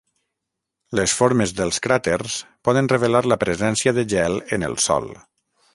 Les 0.99 1.13
formes 1.17 1.53
dels 1.59 1.77
cràters 1.87 2.39
poden 2.69 2.91
revelar 2.95 3.25
la 3.33 3.41
presència 3.47 3.97
de 4.01 4.09
gel 4.17 4.45
en 4.59 4.69
el 4.73 4.79
sòl. 4.91 5.11